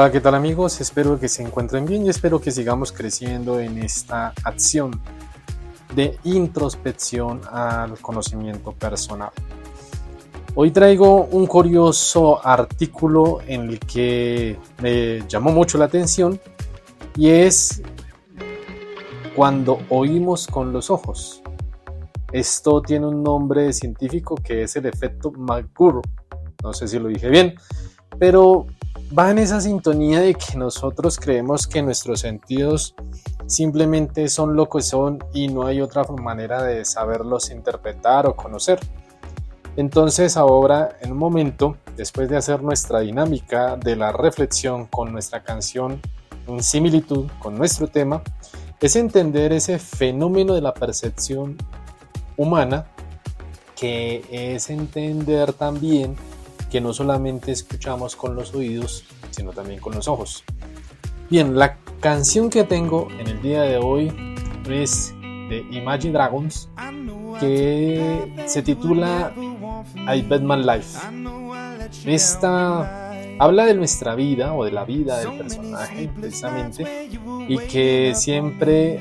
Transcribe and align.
Hola, 0.00 0.12
¿qué 0.12 0.20
tal 0.20 0.36
amigos? 0.36 0.80
Espero 0.80 1.18
que 1.18 1.28
se 1.28 1.42
encuentren 1.42 1.84
bien 1.84 2.06
y 2.06 2.08
espero 2.08 2.40
que 2.40 2.52
sigamos 2.52 2.92
creciendo 2.92 3.58
en 3.58 3.82
esta 3.82 4.32
acción 4.44 4.92
de 5.96 6.16
introspección 6.22 7.40
al 7.50 7.98
conocimiento 7.98 8.70
personal. 8.70 9.32
Hoy 10.54 10.70
traigo 10.70 11.24
un 11.24 11.48
curioso 11.48 12.46
artículo 12.46 13.40
en 13.44 13.70
el 13.70 13.80
que 13.80 14.56
me 14.80 15.26
llamó 15.26 15.50
mucho 15.50 15.78
la 15.78 15.86
atención 15.86 16.38
y 17.16 17.30
es 17.30 17.82
cuando 19.34 19.80
oímos 19.88 20.46
con 20.46 20.72
los 20.72 20.90
ojos. 20.90 21.42
Esto 22.30 22.82
tiene 22.82 23.08
un 23.08 23.24
nombre 23.24 23.72
científico 23.72 24.36
que 24.36 24.62
es 24.62 24.76
el 24.76 24.86
efecto 24.86 25.32
McGurk. 25.32 26.06
No 26.62 26.72
sé 26.72 26.86
si 26.86 27.00
lo 27.00 27.08
dije 27.08 27.28
bien, 27.28 27.56
pero 28.20 28.64
va 29.16 29.30
en 29.30 29.38
esa 29.38 29.60
sintonía 29.60 30.20
de 30.20 30.34
que 30.34 30.56
nosotros 30.56 31.18
creemos 31.18 31.66
que 31.66 31.82
nuestros 31.82 32.20
sentidos 32.20 32.94
simplemente 33.46 34.28
son 34.28 34.54
lo 34.56 34.68
que 34.68 34.82
son 34.82 35.18
y 35.32 35.48
no 35.48 35.66
hay 35.66 35.80
otra 35.80 36.04
manera 36.04 36.62
de 36.62 36.84
saberlos 36.84 37.50
interpretar 37.50 38.26
o 38.26 38.36
conocer. 38.36 38.78
Entonces 39.76 40.36
ahora, 40.36 40.96
en 41.00 41.12
un 41.12 41.18
momento, 41.18 41.76
después 41.96 42.28
de 42.28 42.36
hacer 42.36 42.62
nuestra 42.62 43.00
dinámica 43.00 43.76
de 43.76 43.96
la 43.96 44.12
reflexión 44.12 44.86
con 44.86 45.12
nuestra 45.12 45.42
canción 45.42 46.00
en 46.46 46.62
similitud 46.62 47.30
con 47.38 47.56
nuestro 47.56 47.86
tema, 47.86 48.22
es 48.80 48.96
entender 48.96 49.52
ese 49.52 49.78
fenómeno 49.78 50.54
de 50.54 50.60
la 50.60 50.74
percepción 50.74 51.56
humana, 52.36 52.86
que 53.76 54.24
es 54.30 54.68
entender 54.70 55.52
también 55.52 56.16
que 56.70 56.80
no 56.80 56.92
solamente 56.92 57.52
escuchamos 57.52 58.16
con 58.16 58.34
los 58.34 58.54
oídos, 58.54 59.04
sino 59.30 59.52
también 59.52 59.80
con 59.80 59.94
los 59.94 60.08
ojos. 60.08 60.44
Bien, 61.30 61.56
la 61.56 61.76
canción 62.00 62.50
que 62.50 62.64
tengo 62.64 63.08
en 63.18 63.26
el 63.28 63.42
día 63.42 63.62
de 63.62 63.78
hoy 63.78 64.12
es 64.68 65.14
de 65.20 65.64
Imagine 65.70 66.12
Dragons, 66.12 66.68
que 67.40 68.44
se 68.46 68.62
titula 68.62 69.32
I 70.14 70.22
Bet 70.22 70.42
My 70.42 70.56
Life. 70.56 70.98
Esta 72.04 73.07
habla 73.38 73.66
de 73.66 73.74
nuestra 73.74 74.14
vida 74.14 74.54
o 74.54 74.64
de 74.64 74.72
la 74.72 74.84
vida 74.84 75.18
del 75.18 75.38
personaje 75.38 76.10
precisamente 76.14 77.08
y 77.48 77.58
que 77.58 78.12
siempre 78.14 79.00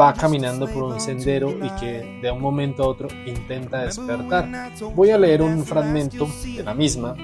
va 0.00 0.12
caminando 0.12 0.66
por 0.66 0.84
un 0.84 1.00
sendero 1.00 1.50
y 1.50 1.70
que 1.80 2.20
de 2.22 2.30
un 2.30 2.40
momento 2.40 2.84
a 2.84 2.88
otro 2.88 3.08
intenta 3.26 3.82
despertar. 3.82 4.72
Voy 4.94 5.10
a 5.10 5.18
leer 5.18 5.42
un 5.42 5.64
fragmento 5.64 6.28
de 6.44 6.62
la 6.62 6.74
misma 6.74 7.14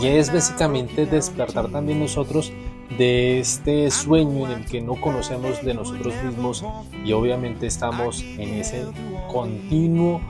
y 0.00 0.06
es 0.06 0.32
básicamente 0.32 1.06
despertar 1.06 1.68
también 1.68 1.98
nosotros 2.00 2.52
de 2.96 3.40
este 3.40 3.90
sueño 3.90 4.46
en 4.46 4.60
el 4.60 4.64
que 4.66 4.80
no 4.80 4.94
conocemos 5.00 5.62
de 5.62 5.74
nosotros 5.74 6.14
mismos 6.24 6.64
y 7.04 7.12
obviamente 7.12 7.66
estamos 7.66 8.22
en 8.22 8.54
ese 8.54 8.86
continuo 9.30 10.20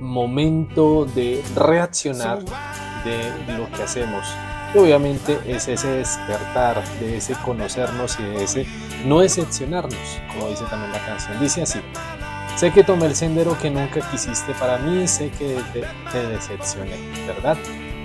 momento 0.00 1.04
de 1.04 1.42
reaccionar 1.56 2.40
de 3.04 3.58
lo 3.58 3.70
que 3.70 3.82
hacemos. 3.82 4.26
Y 4.74 4.78
obviamente 4.78 5.38
es 5.46 5.66
ese 5.68 5.88
despertar, 5.88 6.82
de 7.00 7.16
ese 7.16 7.34
conocernos 7.44 8.18
y 8.20 8.22
de 8.24 8.44
ese 8.44 8.66
no 9.06 9.20
decepcionarnos, 9.20 10.20
como 10.32 10.48
dice 10.48 10.64
también 10.64 10.92
la 10.92 11.04
canción. 11.04 11.40
Dice 11.40 11.62
así, 11.62 11.80
sé 12.56 12.70
que 12.70 12.84
tomé 12.84 13.06
el 13.06 13.14
sendero 13.14 13.56
que 13.58 13.70
nunca 13.70 14.00
quisiste 14.10 14.52
para 14.54 14.78
mí, 14.78 15.08
sé 15.08 15.30
que 15.30 15.58
te, 15.72 15.84
te 16.12 16.26
decepcioné, 16.28 16.96
¿verdad? 17.26 17.56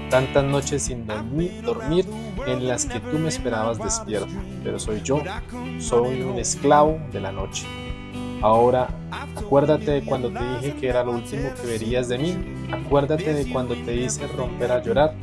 Tantas 0.10 0.44
noches 0.44 0.84
sin 0.84 1.06
dormir, 1.06 1.62
dormir 1.64 2.06
en 2.46 2.68
las 2.68 2.86
que 2.86 3.00
tú 3.00 3.18
me 3.20 3.30
esperabas 3.30 3.78
despierta, 3.80 4.34
pero 4.64 4.80
soy 4.80 5.02
yo, 5.02 5.22
soy 5.80 6.22
un 6.22 6.40
esclavo 6.40 7.00
de 7.12 7.20
la 7.20 7.32
noche. 7.32 7.66
Ahora, 8.44 8.90
acuérdate 9.10 9.90
de 9.90 10.04
cuando 10.04 10.30
te 10.30 10.44
dije 10.44 10.76
que 10.76 10.90
era 10.90 11.02
lo 11.02 11.14
último 11.14 11.50
que 11.56 11.66
verías 11.66 12.10
de 12.10 12.18
mí. 12.18 12.38
Acuérdate 12.74 13.34
de 13.34 13.50
cuando 13.50 13.74
te 13.74 13.96
hice 13.96 14.28
romper 14.28 14.70
a 14.70 14.84
llorar. 14.84 15.16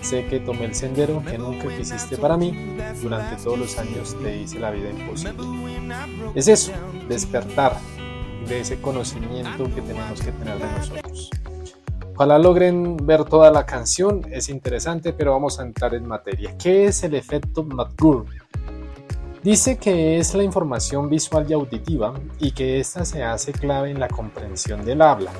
Sé 0.00 0.24
que 0.24 0.40
tomé 0.40 0.64
el 0.64 0.74
sendero 0.74 1.22
que 1.22 1.36
nunca 1.36 1.68
quisiste 1.68 2.16
para 2.16 2.38
mí. 2.38 2.78
Durante 3.02 3.36
todos 3.42 3.58
los 3.58 3.78
años 3.78 4.16
te 4.22 4.38
hice 4.38 4.58
la 4.58 4.70
vida 4.70 4.88
imposible. 4.88 5.44
Es 6.34 6.48
eso, 6.48 6.72
despertar 7.10 7.76
de 8.48 8.60
ese 8.60 8.80
conocimiento 8.80 9.64
que 9.64 9.82
tenemos 9.82 10.22
que 10.22 10.32
tener 10.32 10.56
de 10.56 10.64
nosotros. 10.64 11.30
Ojalá 12.14 12.38
logren 12.38 12.96
ver 12.96 13.24
toda 13.24 13.50
la 13.50 13.66
canción, 13.66 14.22
es 14.30 14.48
interesante, 14.48 15.12
pero 15.12 15.32
vamos 15.32 15.60
a 15.60 15.62
entrar 15.62 15.94
en 15.94 16.08
materia. 16.08 16.56
¿Qué 16.56 16.86
es 16.86 17.02
el 17.02 17.16
efecto 17.16 17.64
McGurk? 17.64 18.28
Dice 19.42 19.76
que 19.76 20.18
es 20.18 20.36
la 20.36 20.44
información 20.44 21.08
visual 21.08 21.46
y 21.48 21.52
auditiva 21.52 22.14
y 22.38 22.52
que 22.52 22.78
ésta 22.78 23.04
se 23.04 23.24
hace 23.24 23.50
clave 23.50 23.90
en 23.90 23.98
la 23.98 24.06
comprensión 24.06 24.84
del 24.84 25.02
habla. 25.02 25.32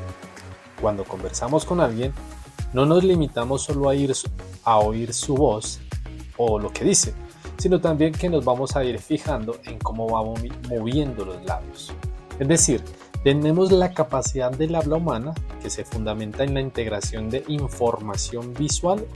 Cuando 0.81 1.05
conversamos 1.05 1.65
con 1.65 1.81
alguien, 1.81 2.13
no 2.73 2.85
nos 2.85 3.05
limitamos 3.05 3.63
solo 3.63 3.89
a, 3.89 3.95
ir, 3.95 4.13
a 4.65 4.79
oír 4.79 5.15
su 5.15 5.37
voz 5.37 5.79
o 6.37 6.59
lo 6.59 6.73
que 6.73 6.85
dice, 6.85 7.15
sino 7.59 7.81
también 7.81 8.13
que 8.13 8.29
nos 8.29 8.45
vamos 8.45 8.75
a 8.75 8.83
ir 8.83 8.99
fijando 8.99 9.61
en 9.67 9.79
cómo 9.79 10.09
va 10.09 10.25
moviendo 10.69 11.25
los 11.25 11.45
labios. 11.45 11.93
Es 12.41 12.49
decir, 12.49 12.83
tenemos 13.23 13.71
la 13.71 13.95
capacidad 13.95 14.51
del 14.51 14.75
habla 14.75 14.97
humana 14.97 15.33
que 15.63 15.71
se 15.71 15.85
fundamenta 15.85 16.43
en 16.43 16.55
la 16.55 16.61
integración 16.61 17.31
de 17.31 17.45
información 17.47 18.53
visual 18.55 19.07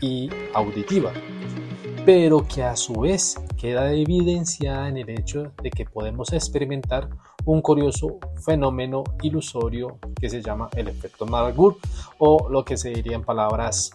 y 0.00 0.30
auditiva, 0.54 1.10
pero 2.08 2.48
que 2.48 2.62
a 2.62 2.74
su 2.74 2.94
vez 2.94 3.36
queda 3.58 3.92
evidenciada 3.92 4.88
en 4.88 4.96
el 4.96 5.10
hecho 5.10 5.52
de 5.62 5.68
que 5.68 5.84
podemos 5.84 6.32
experimentar 6.32 7.10
un 7.44 7.60
curioso 7.60 8.18
fenómeno 8.42 9.04
ilusorio 9.20 9.98
que 10.18 10.30
se 10.30 10.40
llama 10.40 10.70
el 10.74 10.88
efecto 10.88 11.26
Margur 11.26 11.76
o 12.16 12.48
lo 12.48 12.64
que 12.64 12.78
se 12.78 12.88
diría 12.88 13.14
en 13.14 13.24
palabras 13.24 13.90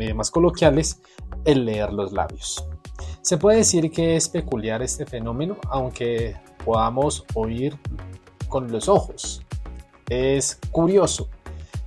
eh, 0.00 0.12
más 0.14 0.32
coloquiales, 0.32 1.00
el 1.44 1.64
leer 1.64 1.92
los 1.92 2.12
labios. 2.12 2.66
Se 3.22 3.38
puede 3.38 3.58
decir 3.58 3.92
que 3.92 4.16
es 4.16 4.28
peculiar 4.28 4.82
este 4.82 5.06
fenómeno, 5.06 5.56
aunque 5.70 6.36
podamos 6.64 7.24
oír 7.34 7.78
con 8.48 8.72
los 8.72 8.88
ojos. 8.88 9.44
Es 10.08 10.58
curioso, 10.72 11.28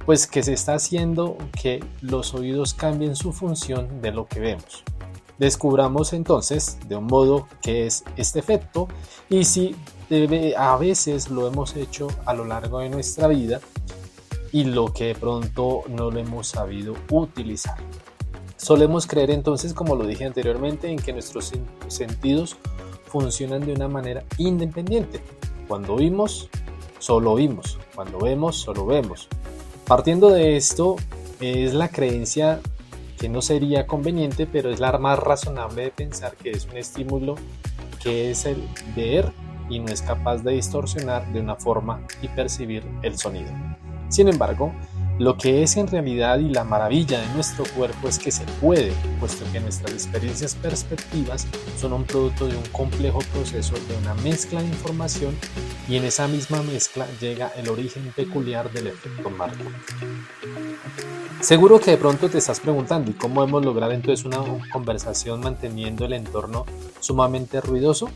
pues 0.05 0.27
que 0.27 0.43
se 0.43 0.53
está 0.53 0.75
haciendo 0.75 1.37
que 1.61 1.83
los 1.99 2.33
oídos 2.33 2.73
cambien 2.73 3.17
su 3.17 3.33
función 3.33 4.01
de 4.01 4.13
lo 4.13 4.27
que 4.27 4.39
vemos. 4.39 4.85
Descubramos 5.37 6.13
entonces 6.13 6.77
de 6.87 6.95
un 6.95 7.05
modo 7.05 7.47
qué 7.61 7.85
es 7.85 8.03
este 8.15 8.39
efecto 8.39 8.87
y 9.29 9.43
si 9.43 9.75
a 10.57 10.77
veces 10.77 11.29
lo 11.29 11.47
hemos 11.47 11.75
hecho 11.75 12.07
a 12.25 12.33
lo 12.33 12.45
largo 12.45 12.79
de 12.79 12.89
nuestra 12.89 13.27
vida 13.27 13.59
y 14.51 14.63
lo 14.63 14.93
que 14.93 15.07
de 15.07 15.15
pronto 15.15 15.83
no 15.89 16.09
lo 16.09 16.19
hemos 16.19 16.47
sabido 16.47 16.95
utilizar. 17.11 17.77
Solemos 18.55 19.05
creer 19.05 19.29
entonces, 19.29 19.73
como 19.73 19.95
lo 19.95 20.07
dije 20.07 20.25
anteriormente, 20.25 20.89
en 20.89 20.97
que 20.97 21.13
nuestros 21.13 21.53
sentidos 21.87 22.57
funcionan 23.05 23.65
de 23.65 23.73
una 23.73 23.87
manera 23.87 24.23
independiente. 24.37 25.21
Cuando 25.67 25.95
oímos, 25.95 26.49
solo 26.97 27.33
oímos. 27.33 27.77
Cuando 27.93 28.17
vemos, 28.19 28.55
solo 28.57 28.85
vemos. 28.85 29.27
Partiendo 29.85 30.29
de 30.29 30.57
esto, 30.57 30.95
es 31.39 31.73
la 31.73 31.89
creencia 31.89 32.61
que 33.17 33.29
no 33.29 33.41
sería 33.41 33.87
conveniente, 33.87 34.45
pero 34.45 34.69
es 34.69 34.79
la 34.79 34.97
más 34.97 35.19
razonable 35.19 35.83
de 35.83 35.91
pensar 35.91 36.35
que 36.35 36.51
es 36.51 36.65
un 36.65 36.77
estímulo 36.77 37.35
que 38.01 38.31
es 38.31 38.45
el 38.45 38.63
ver 38.95 39.31
y 39.69 39.79
no 39.79 39.87
es 39.87 40.01
capaz 40.01 40.37
de 40.43 40.53
distorsionar 40.53 41.31
de 41.33 41.41
una 41.41 41.55
forma 41.55 42.05
y 42.21 42.27
percibir 42.29 42.83
el 43.01 43.17
sonido. 43.17 43.49
Sin 44.09 44.27
embargo, 44.29 44.71
lo 45.19 45.35
que 45.35 45.63
es 45.63 45.77
en 45.77 45.87
realidad 45.87 46.39
y 46.39 46.49
la 46.49 46.63
maravilla 46.63 47.19
de 47.19 47.27
nuestro 47.33 47.65
cuerpo 47.75 48.07
es 48.07 48.19
que 48.19 48.31
se 48.31 48.45
puede, 48.61 48.93
puesto 49.19 49.45
que 49.51 49.59
nuestras 49.59 49.91
experiencias 49.91 50.53
perspectivas 50.55 51.47
son 51.79 51.93
un 51.93 52.03
producto 52.03 52.47
de 52.47 52.55
un 52.55 52.63
complejo 52.71 53.19
proceso 53.33 53.73
de 53.87 53.97
una 53.97 54.13
mezcla 54.15 54.61
de 54.61 54.67
información 54.67 55.35
y 55.89 55.95
en 55.95 56.05
esa 56.05 56.27
misma 56.27 56.61
mezcla 56.61 57.07
llega 57.19 57.51
el 57.55 57.69
origen 57.69 58.11
peculiar 58.15 58.71
del 58.71 58.87
efecto 58.87 59.29
marco. 59.29 59.63
Seguro 61.41 61.79
que 61.79 61.91
de 61.91 61.97
pronto 61.97 62.29
te 62.29 62.37
estás 62.37 62.59
preguntando, 62.59 63.09
¿y 63.09 63.13
cómo 63.13 63.43
hemos 63.43 63.63
lograr 63.63 63.91
entonces 63.91 64.25
una 64.25 64.39
conversación 64.71 65.39
manteniendo 65.39 66.05
el 66.05 66.13
entorno 66.13 66.65
sumamente 66.99 67.61
ruidoso? 67.61 68.09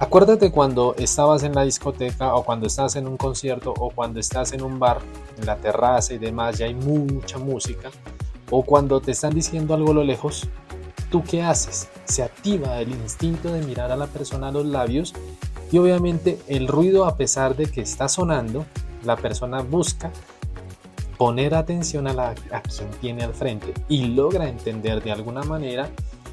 Acuérdate 0.00 0.52
cuando 0.52 0.94
estabas 0.96 1.42
en 1.42 1.56
la 1.56 1.64
discoteca 1.64 2.32
o 2.36 2.44
cuando 2.44 2.68
estás 2.68 2.94
en 2.94 3.08
un 3.08 3.16
concierto 3.16 3.74
o 3.76 3.90
cuando 3.90 4.20
estás 4.20 4.52
en 4.52 4.62
un 4.62 4.78
bar, 4.78 5.00
en 5.36 5.44
la 5.44 5.56
terraza 5.56 6.14
y 6.14 6.18
demás, 6.18 6.60
y 6.60 6.62
hay 6.62 6.74
mucha 6.74 7.38
música, 7.38 7.90
o 8.48 8.62
cuando 8.62 9.00
te 9.00 9.10
están 9.10 9.34
diciendo 9.34 9.74
algo 9.74 9.90
a 9.90 9.94
lo 9.94 10.04
lejos, 10.04 10.48
¿tú 11.10 11.24
qué 11.24 11.42
haces? 11.42 11.88
Se 12.04 12.22
activa 12.22 12.80
el 12.80 12.90
instinto 12.90 13.52
de 13.52 13.60
mirar 13.62 13.90
a 13.90 13.96
la 13.96 14.06
persona 14.06 14.48
a 14.48 14.52
los 14.52 14.66
labios 14.66 15.14
y 15.72 15.78
obviamente 15.78 16.38
el 16.46 16.68
ruido 16.68 17.04
a 17.04 17.16
pesar 17.16 17.56
de 17.56 17.66
que 17.66 17.80
está 17.80 18.08
sonando, 18.08 18.66
la 19.02 19.16
persona 19.16 19.62
busca 19.62 20.12
poner 21.16 21.56
atención 21.56 22.06
a, 22.06 22.14
la, 22.14 22.34
a 22.52 22.62
quien 22.62 22.90
tiene 23.00 23.24
al 23.24 23.34
frente 23.34 23.74
y 23.88 24.04
logra 24.04 24.48
entender 24.48 25.02
de 25.02 25.10
alguna 25.10 25.42
manera 25.42 25.90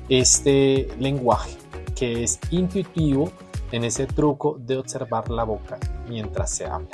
este 0.07 0.87
lenguaje 0.99 1.57
que 1.95 2.23
es 2.23 2.39
intuitivo 2.51 3.31
en 3.71 3.83
ese 3.83 4.05
truco 4.07 4.57
de 4.59 4.77
observar 4.77 5.29
la 5.29 5.43
boca 5.43 5.77
mientras 6.07 6.51
se 6.51 6.65
habla. 6.65 6.89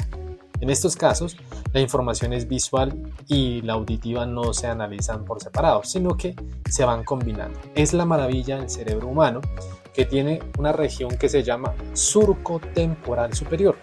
En 0.62 0.70
estos 0.70 0.96
casos, 0.96 1.38
la 1.74 1.82
información 1.82 2.34
es 2.34 2.48
visual 2.48 3.12
y 3.28 3.62
la 3.64 3.74
auditiva 3.74 4.28
no 4.28 4.54
se 4.54 4.68
analizan 4.68 5.26
por 5.26 5.42
separado, 5.42 5.84
sino 5.84 6.16
que 6.16 6.36
se 6.70 6.86
van 6.86 7.04
combinando. 7.04 7.60
Es 7.74 7.94
la 7.94 8.06
maravilla 8.06 8.58
del 8.58 8.70
cerebro 8.70 9.08
humano 9.08 9.42
que 9.92 10.06
tiene 10.06 10.42
una 10.60 10.72
región 10.72 11.18
que 11.18 11.30
se 11.30 11.44
llama 11.44 11.74
surco 11.94 12.62
temporal 12.74 13.34
superior. 13.34 13.76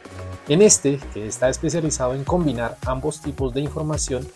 En 0.48 0.62
este, 0.62 0.98
que 1.12 1.26
está 1.26 1.48
especializado 1.48 2.14
en 2.14 2.24
combinar 2.24 2.78
ambos 2.86 3.20
tipos 3.20 3.52
de 3.52 3.60
información, 3.60 4.26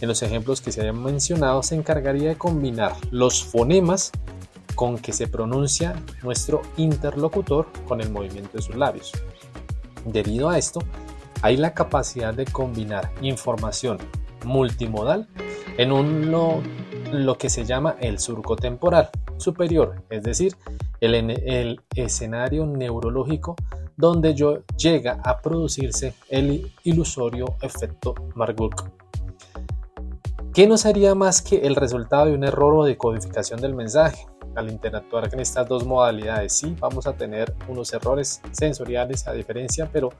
en 0.00 0.08
los 0.08 0.22
ejemplos 0.22 0.60
que 0.60 0.70
se 0.70 0.80
hayan 0.80 1.02
mencionado, 1.02 1.62
se 1.62 1.74
encargaría 1.74 2.28
de 2.28 2.38
combinar 2.38 2.94
los 3.10 3.42
fonemas 3.42 4.12
con 4.78 4.96
que 4.96 5.12
se 5.12 5.26
pronuncia 5.26 6.00
nuestro 6.22 6.62
interlocutor 6.76 7.66
con 7.88 8.00
el 8.00 8.12
movimiento 8.12 8.58
de 8.58 8.62
sus 8.62 8.76
labios. 8.76 9.10
Debido 10.04 10.48
a 10.50 10.56
esto, 10.56 10.78
hay 11.42 11.56
la 11.56 11.74
capacidad 11.74 12.32
de 12.32 12.44
combinar 12.44 13.10
información 13.20 13.98
multimodal 14.44 15.26
en 15.78 15.90
un, 15.90 16.30
lo, 16.30 16.62
lo 17.10 17.36
que 17.36 17.50
se 17.50 17.64
llama 17.64 17.96
el 17.98 18.20
surco 18.20 18.54
temporal 18.54 19.10
superior, 19.36 20.04
es 20.10 20.22
decir, 20.22 20.54
el, 21.00 21.80
escenario 21.96 22.64
neurológico 22.64 23.56
donde 23.96 24.32
yo 24.34 24.60
llega 24.76 25.20
a 25.24 25.40
producirse 25.40 26.14
el 26.28 26.72
ilusorio 26.84 27.56
efecto 27.62 28.14
Marguk. 28.36 28.88
¿Qué 30.54 30.68
no 30.68 30.78
sería 30.78 31.16
más 31.16 31.42
que 31.42 31.66
el 31.66 31.74
resultado 31.74 32.26
de 32.26 32.34
un 32.34 32.44
error 32.44 32.74
o 32.74 32.84
de 32.84 32.96
codificación 32.96 33.60
del 33.60 33.74
mensaje? 33.74 34.24
Al 34.58 34.70
interactuar 34.70 35.30
con 35.30 35.40
estas 35.40 35.68
dos 35.68 35.86
modalidades. 35.86 36.52
Sí, 36.52 36.76
vamos 36.78 37.06
a 37.06 37.12
tener 37.12 37.54
unos 37.68 37.92
errores 37.92 38.40
sensoriales 38.52 39.26
a 39.26 39.32
diferencia, 39.32 39.88
pero 39.92 40.10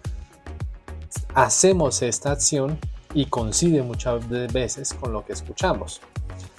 hacemos 1.35 2.02
esta 2.02 2.32
acción 2.32 2.79
y 3.14 3.26
coincide 3.26 3.82
muchas 3.82 4.29
veces 4.29 4.94
con 4.94 5.12
lo 5.12 5.25
que 5.25 5.32
escuchamos. 5.32 6.00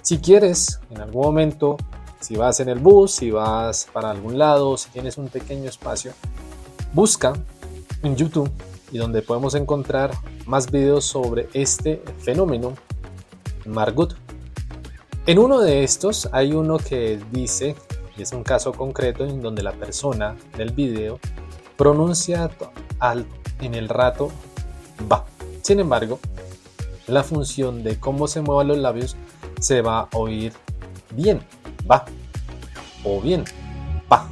Si 0.02 0.20
quieres, 0.20 0.80
en 0.90 1.02
algún 1.02 1.24
momento, 1.24 1.78
si 2.20 2.36
vas 2.36 2.60
en 2.60 2.70
el 2.70 2.80
bus, 2.80 3.12
si 3.12 3.31
vas 3.31 3.88
para 3.94 4.12
algún 4.12 4.38
lado, 4.38 4.76
si 4.78 4.90
tienes 4.90 5.18
un 5.18 5.30
pequeño 5.30 5.70
espacio, 5.70 6.14
busca 6.94 7.34
en 8.04 8.16
YouTube 8.16 8.52
y 8.92 8.98
donde 8.98 9.22
podemos 9.22 9.56
encontrar 9.56 10.12
más 10.46 10.72
videos 10.72 11.06
sobre 11.06 11.48
este 11.54 12.04
fenómeno, 12.20 12.74
Margut 13.66 14.16
en 15.30 15.38
uno 15.38 15.60
de 15.60 15.84
estos 15.84 16.28
hay 16.31 16.54
uno 16.54 16.80
que 16.80 17.20
dice, 17.31 17.76
y 18.18 18.24
es 18.24 18.31
un 18.31 18.42
caso 18.42 18.72
concreto 18.72 19.24
en 19.26 19.44
donde 19.44 19.62
la 19.62 19.74
persona 19.74 20.36
del 20.58 20.72
video 20.72 21.20
pronuncia 21.78 22.50
al, 22.98 23.28
en 23.62 23.76
el 23.76 23.90
rato 23.90 24.31
va. 25.00 25.26
Sin 25.62 25.80
embargo, 25.80 26.20
la 27.06 27.22
función 27.22 27.84
de 27.84 28.00
cómo 28.00 28.28
se 28.28 28.42
muevan 28.42 28.70
los 28.70 28.80
labios 28.80 29.18
se 29.60 29.84
va 29.84 30.00
a 30.00 30.10
oír 30.18 30.52
bien, 31.12 31.42
va, 31.90 32.06
o 33.04 33.22
bien, 33.22 33.46
va. 34.12 34.28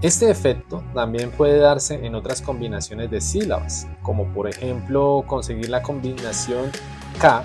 Este 0.00 0.30
efecto 0.30 0.82
también 0.94 1.30
puede 1.30 1.58
darse 1.58 2.06
en 2.06 2.14
otras 2.14 2.40
combinaciones 2.40 3.10
de 3.10 3.20
sílabas, 3.20 3.86
como 4.00 4.32
por 4.32 4.48
ejemplo 4.48 5.24
conseguir 5.26 5.68
la 5.68 5.82
combinación 5.82 6.70
K 7.20 7.44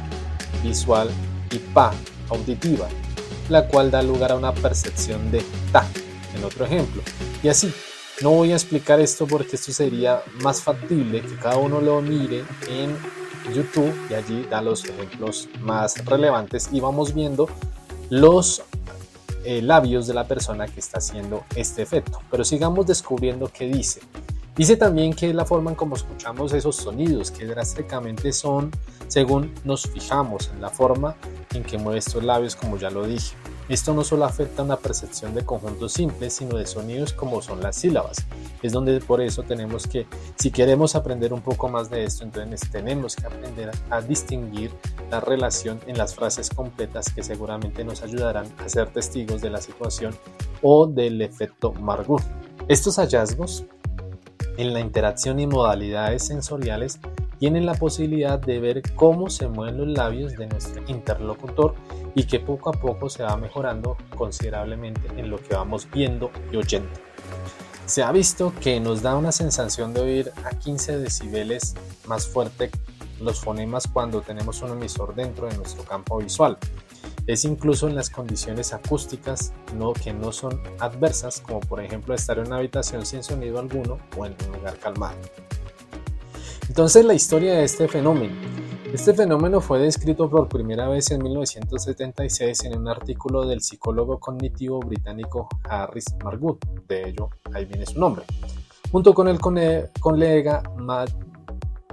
visual 0.63 1.09
y 1.53 1.59
PA 1.59 1.93
auditiva, 2.29 2.87
la 3.49 3.67
cual 3.67 3.91
da 3.91 4.01
lugar 4.01 4.31
a 4.31 4.35
una 4.35 4.53
percepción 4.53 5.31
de 5.31 5.43
ta, 5.71 5.87
en 6.35 6.43
otro 6.43 6.65
ejemplo. 6.65 7.01
Y 7.41 7.47
así, 7.47 7.73
no 8.21 8.31
voy 8.31 8.51
a 8.51 8.55
explicar 8.55 8.99
esto 8.99 9.27
porque 9.27 9.55
esto 9.55 9.71
sería 9.71 10.21
más 10.41 10.61
factible 10.61 11.21
que 11.21 11.35
cada 11.35 11.57
uno 11.57 11.81
lo 11.81 12.01
mire 12.01 12.43
en 12.69 12.95
YouTube 13.53 13.93
y 14.09 14.13
allí 14.13 14.45
da 14.49 14.61
los 14.61 14.85
ejemplos 14.85 15.49
más 15.61 16.03
relevantes 16.05 16.69
y 16.71 16.79
vamos 16.79 17.13
viendo 17.13 17.49
los 18.09 18.63
eh, 19.43 19.61
labios 19.61 20.07
de 20.07 20.13
la 20.13 20.25
persona 20.27 20.67
que 20.67 20.79
está 20.79 20.99
haciendo 20.99 21.43
este 21.55 21.81
efecto. 21.81 22.19
Pero 22.31 22.45
sigamos 22.45 22.85
descubriendo 22.87 23.51
qué 23.51 23.65
dice. 23.65 24.01
Dice 24.55 24.77
también 24.77 25.13
que 25.13 25.29
es 25.29 25.35
la 25.35 25.45
forma 25.45 25.71
en 25.71 25.75
cómo 25.75 25.95
escuchamos 25.95 26.53
esos 26.53 26.75
sonidos, 26.75 27.31
que 27.31 27.45
drásticamente 27.45 28.31
son 28.31 28.69
según 29.07 29.51
nos 29.63 29.87
fijamos 29.87 30.51
en 30.53 30.61
la 30.61 30.69
forma 30.69 31.15
en 31.55 31.63
que 31.63 31.79
mueve 31.79 31.99
estos 31.99 32.23
labios, 32.23 32.55
como 32.55 32.77
ya 32.77 32.91
lo 32.91 33.05
dije. 33.07 33.35
Esto 33.67 33.93
no 33.93 34.03
solo 34.03 34.25
afecta 34.25 34.61
una 34.61 34.75
percepción 34.75 35.33
de 35.33 35.43
conjuntos 35.43 35.93
simples, 35.93 36.33
sino 36.33 36.57
de 36.57 36.67
sonidos 36.67 37.13
como 37.13 37.41
son 37.41 37.61
las 37.61 37.77
sílabas. 37.77 38.17
Es 38.61 38.73
donde 38.73 38.99
por 38.99 39.21
eso 39.21 39.41
tenemos 39.41 39.87
que, 39.87 40.05
si 40.35 40.51
queremos 40.51 40.95
aprender 40.95 41.33
un 41.33 41.41
poco 41.41 41.69
más 41.69 41.89
de 41.89 42.03
esto, 42.03 42.23
entonces 42.23 42.69
tenemos 42.69 43.15
que 43.15 43.25
aprender 43.25 43.71
a 43.89 44.01
distinguir 44.01 44.69
la 45.09 45.19
relación 45.19 45.79
en 45.87 45.97
las 45.97 46.13
frases 46.13 46.49
completas 46.49 47.11
que 47.11 47.23
seguramente 47.23 47.83
nos 47.83 48.03
ayudarán 48.03 48.47
a 48.59 48.69
ser 48.69 48.89
testigos 48.91 49.41
de 49.41 49.49
la 49.49 49.61
situación 49.61 50.13
o 50.61 50.85
del 50.85 51.21
efecto 51.21 51.73
Margot. 51.73 52.21
Estos 52.67 52.97
hallazgos 52.97 53.65
en 54.57 54.73
la 54.73 54.79
interacción 54.79 55.39
y 55.39 55.47
modalidades 55.47 56.25
sensoriales 56.27 56.99
tienen 57.39 57.65
la 57.65 57.73
posibilidad 57.73 58.39
de 58.39 58.59
ver 58.59 58.81
cómo 58.95 59.29
se 59.29 59.47
mueven 59.47 59.77
los 59.77 59.87
labios 59.87 60.33
de 60.37 60.47
nuestro 60.47 60.81
interlocutor 60.87 61.75
y 62.15 62.25
que 62.25 62.39
poco 62.39 62.69
a 62.69 62.73
poco 62.73 63.09
se 63.09 63.23
va 63.23 63.35
mejorando 63.35 63.97
considerablemente 64.15 65.01
en 65.17 65.29
lo 65.29 65.37
que 65.37 65.55
vamos 65.55 65.87
viendo 65.91 66.31
y 66.51 66.57
oyendo. 66.57 66.89
Se 67.85 68.01
ha 68.01 68.11
visto 68.11 68.53
que 68.61 68.79
nos 68.79 69.01
da 69.01 69.17
una 69.17 69.31
sensación 69.31 69.93
de 69.93 70.01
oír 70.01 70.31
a 70.45 70.51
15 70.57 70.99
decibeles 70.99 71.75
más 72.07 72.27
fuerte 72.27 72.71
los 73.19 73.39
fonemas 73.39 73.87
cuando 73.87 74.21
tenemos 74.21 74.61
un 74.61 74.71
emisor 74.71 75.15
dentro 75.15 75.47
de 75.47 75.57
nuestro 75.57 75.83
campo 75.83 76.17
visual. 76.17 76.57
Es 77.25 77.45
incluso 77.45 77.87
en 77.87 77.95
las 77.95 78.09
condiciones 78.09 78.73
acústicas 78.73 79.53
no, 79.75 79.93
que 79.93 80.13
no 80.13 80.33
son 80.33 80.61
adversas, 80.79 81.39
como 81.39 81.61
por 81.61 81.81
ejemplo 81.81 82.13
estar 82.13 82.37
en 82.37 82.47
una 82.47 82.57
habitación 82.57 83.05
sin 83.05 83.23
sonido 83.23 83.59
alguno 83.59 83.97
o 84.17 84.25
en 84.25 84.35
un 84.45 84.57
lugar 84.57 84.77
calmado. 84.77 85.17
Entonces 86.67 87.05
la 87.05 87.13
historia 87.13 87.53
de 87.53 87.63
este 87.63 87.87
fenómeno. 87.87 88.33
Este 88.93 89.13
fenómeno 89.13 89.59
fue 89.59 89.79
descrito 89.79 90.29
por 90.29 90.47
primera 90.47 90.87
vez 90.87 91.09
en 91.11 91.23
1976 91.23 92.65
en 92.65 92.77
un 92.77 92.87
artículo 92.87 93.45
del 93.45 93.61
psicólogo 93.61 94.19
cognitivo 94.19 94.79
británico 94.81 95.47
Harris 95.63 96.05
Margut, 96.23 96.63
de 96.87 97.09
ello 97.09 97.29
ahí 97.53 97.65
viene 97.65 97.85
su 97.87 97.99
nombre, 97.99 98.23
junto 98.91 99.15
con 99.15 99.27
el 99.27 99.39
colega 99.39 100.61
Matt 100.77 101.09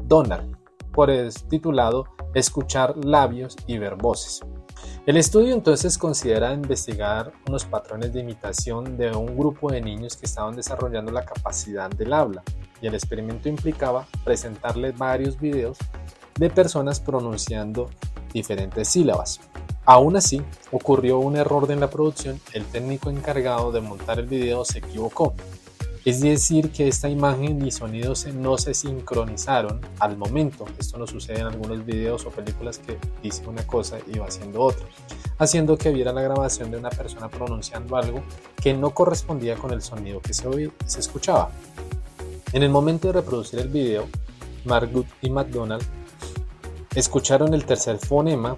Donald, 0.03 0.55
por 0.93 1.09
el 1.09 1.33
titulado 1.49 2.05
Escuchar 2.35 2.95
labios 3.03 3.57
y 3.67 3.79
ver 3.79 3.97
voces. 3.97 4.41
El 5.11 5.17
estudio 5.17 5.55
entonces 5.55 5.99
considera 5.99 6.55
investigar 6.55 7.33
unos 7.49 7.65
patrones 7.65 8.13
de 8.13 8.21
imitación 8.21 8.97
de 8.97 9.11
un 9.11 9.37
grupo 9.37 9.73
de 9.73 9.81
niños 9.81 10.17
que 10.17 10.25
estaban 10.25 10.55
desarrollando 10.55 11.11
la 11.11 11.25
capacidad 11.25 11.91
del 11.91 12.13
habla 12.13 12.45
y 12.81 12.87
el 12.87 12.95
experimento 12.95 13.49
implicaba 13.49 14.07
presentarles 14.23 14.97
varios 14.97 15.41
videos 15.41 15.79
de 16.37 16.49
personas 16.49 17.01
pronunciando 17.01 17.91
diferentes 18.33 18.87
sílabas. 18.87 19.41
Aún 19.85 20.17
así, 20.17 20.43
ocurrió 20.71 21.19
un 21.19 21.37
error 21.37 21.69
en 21.73 21.81
la 21.81 21.91
producción, 21.91 22.41
el 22.53 22.65
técnico 22.67 23.11
encargado 23.11 23.73
de 23.73 23.81
montar 23.81 24.21
el 24.21 24.27
video 24.27 24.65
se 24.65 24.79
equivocó 24.79 25.35
es 26.05 26.21
decir, 26.21 26.71
que 26.71 26.89
esta 26.89 27.09
imagen 27.09 27.67
y 27.67 27.71
sonido 27.71 28.15
no 28.35 28.57
se 28.57 28.73
sincronizaron 28.73 29.81
al 29.99 30.17
momento. 30.17 30.65
Esto 30.79 30.97
no 30.97 31.07
sucede 31.07 31.41
en 31.41 31.47
algunos 31.47 31.85
videos 31.85 32.25
o 32.25 32.31
películas 32.31 32.79
que 32.79 32.99
dice 33.23 33.47
una 33.47 33.67
cosa 33.67 33.99
y 34.07 34.19
va 34.19 34.27
haciendo 34.27 34.63
otra, 34.63 34.87
haciendo 35.39 35.77
que 35.77 35.91
viera 35.91 36.13
la 36.13 36.23
grabación 36.23 36.71
de 36.71 36.79
una 36.79 36.91
persona 36.91 37.29
pronunciando 37.29 37.97
algo 37.97 38.23
que 38.57 38.73
no 38.73 38.91
correspondía 38.91 39.57
con 39.57 39.73
el 39.73 39.83
sonido 39.83 40.21
que 40.21 40.33
se, 40.33 40.71
se 40.87 41.01
escuchaba. 41.01 41.51
En 42.53 42.63
el 42.63 42.71
momento 42.71 43.09
de 43.09 43.15
reproducir 43.15 43.61
el 43.61 43.69
video, 43.69 44.09
Margut 44.65 45.07
y 45.21 45.31
McDonald 45.31 45.85
escucharon 46.95 47.55
el 47.55 47.65
tercer 47.65 47.99
fonema 47.99 48.57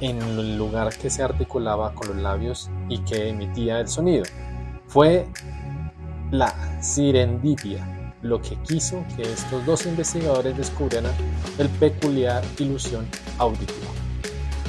en 0.00 0.20
el 0.20 0.58
lugar 0.58 0.94
que 0.96 1.10
se 1.10 1.22
articulaba 1.22 1.94
con 1.94 2.08
los 2.08 2.16
labios 2.16 2.70
y 2.88 2.98
que 2.98 3.28
emitía 3.28 3.80
el 3.80 3.88
sonido. 3.88 4.24
Fue 4.88 5.26
la 6.30 6.82
serendipia, 6.82 8.14
lo 8.22 8.40
que 8.40 8.56
quiso 8.62 9.04
que 9.16 9.22
estos 9.22 9.64
dos 9.64 9.86
investigadores 9.86 10.56
descubrieran 10.56 11.12
el 11.58 11.68
peculiar 11.68 12.44
ilusión 12.58 13.06
auditiva. 13.38 13.86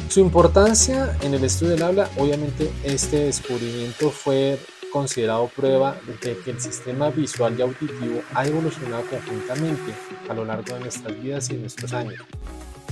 Su 0.10 0.22
importancia 0.22 1.16
en 1.22 1.34
el 1.34 1.44
estudio 1.44 1.74
del 1.74 1.84
habla, 1.84 2.10
obviamente 2.18 2.72
este 2.84 3.26
descubrimiento 3.26 4.10
fue 4.10 4.58
considerado 4.92 5.50
prueba 5.54 6.00
de 6.24 6.38
que 6.38 6.52
el 6.52 6.62
sistema 6.62 7.10
visual 7.10 7.56
y 7.58 7.62
auditivo 7.62 8.22
ha 8.34 8.48
evolucionado 8.48 9.04
conjuntamente 9.10 9.94
a 10.30 10.34
lo 10.34 10.46
largo 10.46 10.74
de 10.76 10.80
nuestras 10.80 11.22
vidas 11.22 11.50
y 11.50 11.56
nuestros 11.56 11.94
años, 11.94 12.24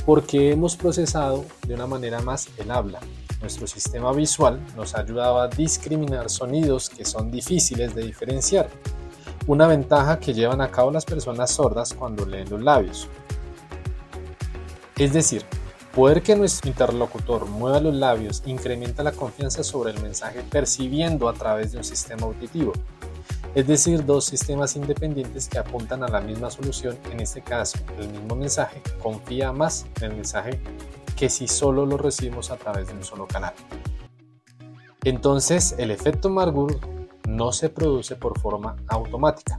porque 0.06 0.52
hemos 0.52 0.76
procesado 0.76 1.46
de 1.66 1.74
una 1.74 1.88
manera 1.88 2.22
más 2.22 2.50
el 2.58 2.70
habla, 2.70 3.00
nuestro 3.42 3.68
sistema 3.68 4.12
visual 4.12 4.60
nos 4.76 4.96
ayudaba 4.96 5.44
a 5.44 5.48
discriminar 5.48 6.30
sonidos 6.30 6.90
que 6.90 7.06
son 7.06 7.32
difíciles 7.32 7.94
de 7.94 8.04
diferenciar, 8.04 8.70
una 9.48 9.68
ventaja 9.68 10.20
que 10.20 10.34
llevan 10.34 10.62
a 10.62 10.72
cabo 10.72 10.92
las 10.92 11.06
personas 11.06 11.52
sordas 11.52 11.94
cuando 11.94 12.26
leen 12.26 12.50
los 12.50 12.62
labios. 12.62 13.08
Es 14.98 15.14
decir, 15.14 15.44
poder 15.94 16.24
que 16.24 16.36
nuestro 16.36 16.70
interlocutor 16.70 17.46
mueva 17.46 17.80
los 17.80 17.94
labios 17.94 18.44
incrementa 18.46 19.04
la 19.04 19.12
confianza 19.12 19.64
sobre 19.64 19.92
el 19.92 20.02
mensaje 20.02 20.42
percibiendo 20.50 21.30
a 21.30 21.34
través 21.34 21.72
de 21.72 21.78
un 21.78 21.84
sistema 21.84 22.24
auditivo, 22.24 22.74
es 23.56 23.68
decir, 23.68 24.04
dos 24.04 24.26
sistemas 24.26 24.76
independientes 24.76 25.48
que 25.48 25.58
apuntan 25.58 26.04
a 26.04 26.10
la 26.10 26.20
misma 26.20 26.52
solución, 26.52 26.98
en 27.10 27.22
este 27.22 27.42
caso 27.42 27.78
el 27.98 28.10
mismo 28.10 28.36
mensaje, 28.36 28.82
confía 29.02 29.54
más 29.54 29.86
en 30.02 30.12
el 30.12 30.16
mensaje 30.18 30.60
que 31.16 31.30
si 31.30 31.48
solo 31.48 31.86
lo 31.86 31.98
recibimos 31.98 32.52
a 32.52 32.58
través 32.58 32.88
de 32.88 32.94
un 32.94 33.04
solo 33.04 33.28
canal. 33.28 33.54
Entonces, 35.04 35.76
el 35.78 35.92
efecto 35.92 36.30
Margur 36.30 36.80
no 37.28 37.52
se 37.52 37.70
produce 37.70 38.16
por 38.16 38.40
forma 38.40 38.76
automática. 38.88 39.58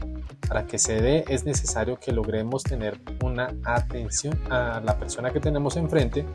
Para 0.48 0.66
que 0.66 0.78
se 0.78 1.00
dé 1.00 1.25
es 1.28 1.44
necesario 1.44 1.98
que 1.98 2.12
logremos 2.12 2.62
tener 2.62 3.00
una 3.22 3.54
atención 3.64 4.40
a 4.50 4.80
la 4.80 4.98
persona 4.98 5.32
que 5.32 5.40
tenemos 5.40 5.76
enfrente 5.76 6.26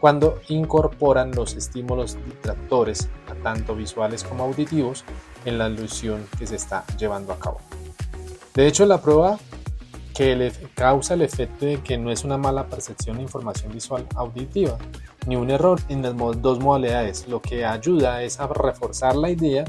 cuando 0.00 0.40
incorporan 0.48 1.32
los 1.32 1.54
estímulos 1.54 2.16
distractores, 2.24 3.08
tanto 3.42 3.74
visuales 3.74 4.22
como 4.22 4.44
auditivos, 4.44 5.04
en 5.44 5.58
la 5.58 5.66
alusión 5.66 6.26
que 6.38 6.46
se 6.46 6.56
está 6.56 6.84
llevando 6.98 7.32
a 7.32 7.38
cabo. 7.38 7.58
De 8.54 8.66
hecho, 8.66 8.86
la 8.86 9.00
prueba 9.00 9.38
que 10.18 10.34
le 10.34 10.50
causa 10.74 11.14
el 11.14 11.22
efecto 11.22 11.64
de 11.64 11.80
que 11.80 11.96
no 11.96 12.10
es 12.10 12.24
una 12.24 12.36
mala 12.36 12.66
percepción 12.66 13.18
de 13.18 13.22
información 13.22 13.72
visual 13.72 14.04
auditiva, 14.16 14.76
ni 15.28 15.36
un 15.36 15.48
error 15.48 15.80
en 15.88 16.02
las 16.02 16.16
dos 16.42 16.58
modalidades. 16.58 17.28
Lo 17.28 17.40
que 17.40 17.64
ayuda 17.64 18.24
es 18.24 18.40
a 18.40 18.48
reforzar 18.48 19.14
la 19.14 19.30
idea 19.30 19.64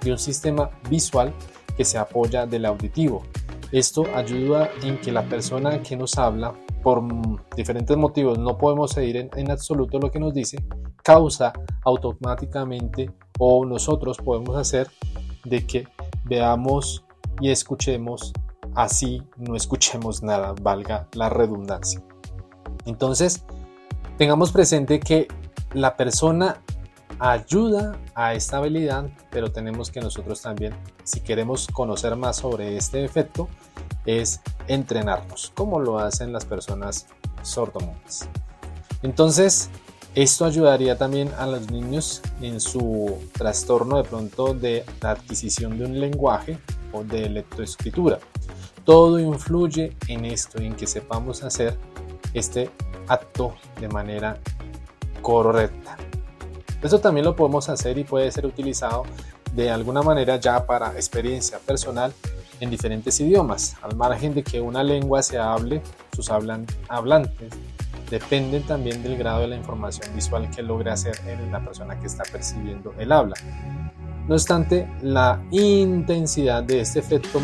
de 0.00 0.12
un 0.12 0.18
sistema 0.18 0.70
visual 0.88 1.34
que 1.76 1.84
se 1.84 1.98
apoya 1.98 2.46
del 2.46 2.66
auditivo. 2.66 3.24
Esto 3.72 4.04
ayuda 4.14 4.70
en 4.84 5.00
que 5.00 5.10
la 5.10 5.28
persona 5.28 5.82
que 5.82 5.96
nos 5.96 6.16
habla, 6.16 6.54
por 6.84 7.02
diferentes 7.56 7.96
motivos 7.96 8.38
no 8.38 8.56
podemos 8.56 8.92
seguir 8.92 9.16
en, 9.16 9.30
en 9.34 9.50
absoluto 9.50 9.98
lo 9.98 10.12
que 10.12 10.20
nos 10.20 10.32
dice, 10.32 10.62
causa 11.02 11.52
automáticamente 11.82 13.10
o 13.40 13.64
nosotros 13.64 14.18
podemos 14.18 14.54
hacer 14.54 14.88
de 15.44 15.66
que 15.66 15.88
veamos 16.24 17.04
y 17.40 17.50
escuchemos 17.50 18.32
así 18.78 19.24
no 19.36 19.56
escuchemos 19.56 20.22
nada, 20.22 20.54
valga 20.62 21.08
la 21.14 21.28
redundancia. 21.28 22.00
Entonces, 22.86 23.42
tengamos 24.18 24.52
presente 24.52 25.00
que 25.00 25.26
la 25.74 25.96
persona 25.96 26.62
ayuda 27.18 27.98
a 28.14 28.34
esta 28.34 28.58
habilidad, 28.58 29.10
pero 29.30 29.50
tenemos 29.50 29.90
que 29.90 30.00
nosotros 30.00 30.40
también, 30.42 30.76
si 31.02 31.20
queremos 31.20 31.66
conocer 31.66 32.14
más 32.14 32.36
sobre 32.36 32.76
este 32.76 33.04
efecto, 33.04 33.48
es 34.06 34.40
entrenarnos, 34.68 35.50
como 35.56 35.80
lo 35.80 35.98
hacen 35.98 36.32
las 36.32 36.44
personas 36.44 37.08
sordomudas. 37.42 38.28
Entonces, 39.02 39.70
esto 40.14 40.44
ayudaría 40.44 40.96
también 40.96 41.32
a 41.36 41.48
los 41.48 41.68
niños 41.72 42.22
en 42.40 42.60
su 42.60 43.18
trastorno 43.32 43.96
de 43.96 44.04
pronto 44.04 44.54
de 44.54 44.84
la 45.02 45.10
adquisición 45.10 45.78
de 45.78 45.84
un 45.84 45.98
lenguaje 45.98 46.60
o 46.92 47.02
de 47.02 47.28
lectoescritura. 47.28 48.20
Todo 48.88 49.18
influye 49.18 49.94
en 50.06 50.24
esto, 50.24 50.62
en 50.62 50.74
que 50.74 50.86
sepamos 50.86 51.42
hacer 51.42 51.76
este 52.32 52.70
acto 53.06 53.54
de 53.78 53.86
manera 53.86 54.38
correcta. 55.20 55.98
Esto 56.80 56.98
también 56.98 57.26
lo 57.26 57.36
podemos 57.36 57.68
hacer 57.68 57.98
y 57.98 58.04
puede 58.04 58.32
ser 58.32 58.46
utilizado 58.46 59.02
de 59.52 59.70
alguna 59.70 60.00
manera 60.00 60.36
ya 60.36 60.64
para 60.64 60.94
experiencia 60.94 61.58
personal 61.58 62.14
en 62.60 62.70
diferentes 62.70 63.20
idiomas, 63.20 63.76
al 63.82 63.94
margen 63.94 64.32
de 64.32 64.42
que 64.42 64.58
una 64.58 64.82
lengua 64.82 65.22
se 65.22 65.36
hable, 65.36 65.82
sus 66.16 66.30
hablan, 66.30 66.64
hablantes 66.88 67.52
dependen 68.08 68.62
también 68.62 69.02
del 69.02 69.18
grado 69.18 69.40
de 69.40 69.48
la 69.48 69.56
información 69.56 70.14
visual 70.14 70.48
que 70.48 70.62
logre 70.62 70.90
hacer 70.90 71.20
en 71.26 71.52
la 71.52 71.62
persona 71.62 72.00
que 72.00 72.06
está 72.06 72.22
percibiendo 72.32 72.94
el 72.98 73.12
habla. 73.12 73.34
No 74.26 74.34
obstante, 74.34 74.88
la 75.02 75.42
intensidad 75.50 76.62
de 76.62 76.80
este 76.80 77.00
efecto 77.00 77.38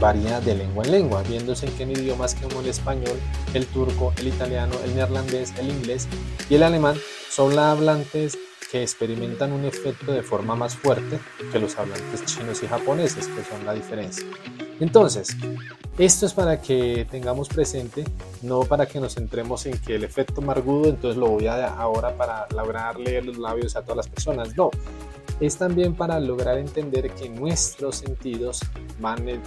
varía 0.00 0.40
de 0.40 0.54
lengua 0.54 0.84
en 0.84 0.92
lengua, 0.92 1.22
viéndose 1.22 1.66
en 1.66 1.72
que 1.74 1.82
en 1.84 1.92
idiomas 1.92 2.34
como 2.34 2.60
el 2.60 2.68
español, 2.68 3.18
el 3.54 3.66
turco, 3.66 4.12
el 4.18 4.28
italiano, 4.28 4.74
el 4.84 4.94
neerlandés, 4.94 5.52
el 5.58 5.68
inglés 5.68 6.08
y 6.48 6.54
el 6.54 6.62
alemán 6.62 6.96
son 7.28 7.50
los 7.50 7.58
hablantes 7.58 8.38
que 8.70 8.82
experimentan 8.82 9.52
un 9.52 9.64
efecto 9.64 10.12
de 10.12 10.22
forma 10.22 10.54
más 10.54 10.76
fuerte 10.76 11.18
que 11.52 11.58
los 11.58 11.76
hablantes 11.76 12.24
chinos 12.24 12.62
y 12.62 12.68
japoneses, 12.68 13.26
que 13.26 13.44
son 13.44 13.66
la 13.66 13.74
diferencia. 13.74 14.24
Entonces, 14.78 15.36
esto 15.98 16.24
es 16.24 16.32
para 16.32 16.62
que 16.62 17.06
tengamos 17.10 17.48
presente, 17.48 18.04
no 18.42 18.60
para 18.60 18.86
que 18.86 19.00
nos 19.00 19.16
centremos 19.16 19.66
en 19.66 19.76
que 19.78 19.96
el 19.96 20.04
efecto 20.04 20.40
margudo, 20.40 20.88
entonces 20.88 21.18
lo 21.18 21.28
voy 21.28 21.48
a 21.48 21.66
ahora 21.66 22.16
para 22.16 22.46
lograr 22.54 22.98
leer 22.98 23.26
los 23.26 23.38
labios 23.38 23.76
a 23.76 23.82
todas 23.82 23.98
las 23.98 24.08
personas. 24.08 24.56
No, 24.56 24.70
es 25.40 25.56
también 25.56 25.94
para 25.94 26.20
lograr 26.20 26.58
entender 26.58 27.10
que 27.14 27.28
nuestros 27.28 27.96
sentidos 27.96 28.60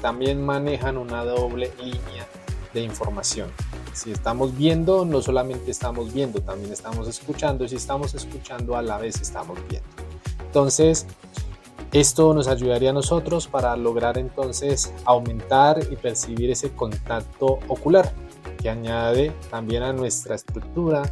también 0.01 0.43
manejan 0.43 0.97
una 0.97 1.23
doble 1.23 1.71
línea 1.77 2.27
de 2.73 2.81
información. 2.81 3.49
Si 3.93 4.11
estamos 4.11 4.57
viendo, 4.57 5.05
no 5.05 5.21
solamente 5.21 5.69
estamos 5.69 6.11
viendo, 6.11 6.41
también 6.41 6.73
estamos 6.73 7.07
escuchando. 7.07 7.67
Si 7.67 7.75
estamos 7.75 8.15
escuchando, 8.15 8.75
a 8.75 8.81
la 8.81 8.97
vez 8.97 9.21
estamos 9.21 9.59
viendo. 9.69 9.87
Entonces, 10.45 11.05
esto 11.91 12.33
nos 12.33 12.47
ayudaría 12.47 12.89
a 12.89 12.93
nosotros 12.93 13.47
para 13.47 13.77
lograr 13.77 14.17
entonces 14.17 14.91
aumentar 15.05 15.79
y 15.91 15.95
percibir 15.95 16.49
ese 16.49 16.71
contacto 16.71 17.59
ocular 17.67 18.11
que 18.59 18.67
añade 18.67 19.31
también 19.51 19.83
a 19.83 19.93
nuestra 19.93 20.33
estructura 20.33 21.03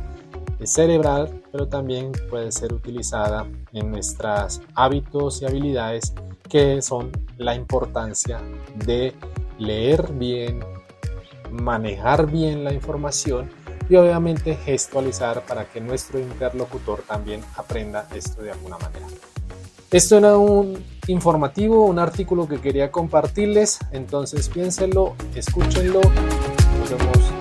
cerebral, 0.68 1.42
pero 1.52 1.68
también 1.68 2.12
puede 2.30 2.52
ser 2.52 2.74
utilizada 2.74 3.48
en 3.74 3.92
nuestros 3.92 4.62
hábitos 4.76 5.42
y 5.42 5.46
habilidades 5.46 6.14
que 6.50 6.82
son 6.82 7.12
la 7.38 7.56
importancia 7.56 8.42
de 8.86 9.14
leer 9.58 10.12
bien, 10.14 10.60
manejar 11.52 12.30
bien 12.30 12.64
la 12.64 12.74
información 12.74 13.50
y 13.90 13.96
obviamente 13.96 14.56
gestualizar 14.56 15.46
para 15.46 15.66
que 15.66 15.82
nuestro 15.82 16.20
interlocutor 16.20 17.04
también 17.08 17.42
aprenda 17.58 18.08
esto 18.16 18.42
de 18.42 18.52
alguna 18.52 18.78
manera. 18.78 19.08
Esto 19.92 20.18
era 20.18 20.38
un 20.38 20.82
informativo, 21.08 21.86
un 21.86 22.00
artículo 22.00 22.48
que 22.48 22.62
quería 22.62 22.92
compartirles, 22.92 23.80
entonces 23.92 24.48
piénsenlo, 24.48 25.16
escúchenlo, 25.36 26.00
nos 26.00 26.90
vemos. 26.90 27.41